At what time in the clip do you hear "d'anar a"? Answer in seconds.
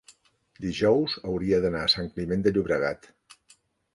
1.67-1.91